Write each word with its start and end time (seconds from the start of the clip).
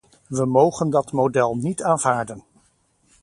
We 0.27 0.45
mogen 0.45 0.89
dat 0.89 1.11
model 1.11 1.55
niet 1.55 1.81
aanvaarden. 1.83 2.43